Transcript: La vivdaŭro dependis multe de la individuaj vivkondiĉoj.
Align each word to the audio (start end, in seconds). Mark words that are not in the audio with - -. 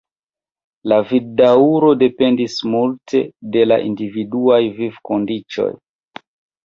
La 0.93 0.97
vivdaŭro 1.09 1.91
dependis 2.03 2.57
multe 2.77 3.23
de 3.57 3.67
la 3.71 3.79
individuaj 3.91 4.61
vivkondiĉoj. 4.81 5.69